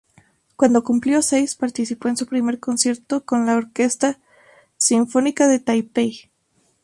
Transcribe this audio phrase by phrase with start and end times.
[0.55, 4.17] Cuando cumplió seis participó en su primer concierto con la Orquesta
[4.75, 6.31] Sinfónica de Taipei.